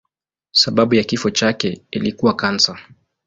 Sababu 0.51 0.95
ya 0.95 1.03
kifo 1.03 1.29
chake 1.29 1.81
ilikuwa 1.91 2.33
kansa. 2.35 2.79